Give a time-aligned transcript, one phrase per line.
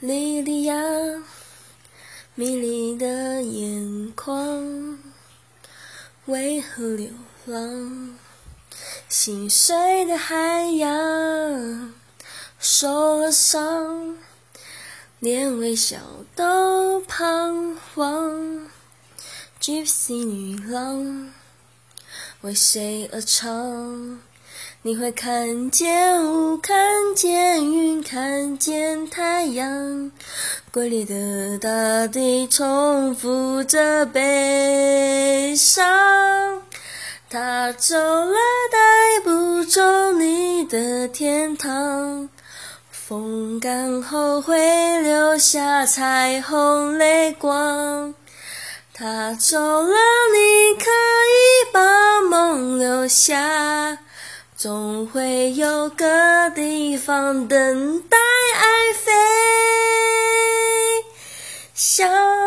[0.00, 0.76] 莉莉娅，
[2.36, 4.96] 迷离的眼眶，
[6.26, 7.10] 为何流
[7.46, 8.16] 浪？
[9.08, 11.92] 心碎的海洋，
[12.60, 14.16] 受了伤，
[15.18, 15.98] 连微笑
[16.36, 18.70] 都彷徨。
[19.60, 21.32] Gypsy 女郎，
[22.42, 24.20] 为谁而唱？
[24.82, 26.76] 你会看见雾，看
[27.16, 30.12] 见云，看见太阳。
[30.70, 36.62] 瑰丽的大地重复着悲伤。
[37.28, 38.36] 他走了，
[38.70, 42.28] 带不走你的天堂。
[42.92, 48.14] 风干后会留下彩虹泪光。
[48.94, 53.67] 他走了，你可以把梦留下。
[54.58, 58.16] 总会有个地方等待
[58.56, 59.12] 爱飞
[61.74, 62.37] 翔。